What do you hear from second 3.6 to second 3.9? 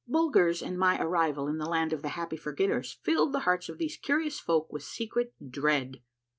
of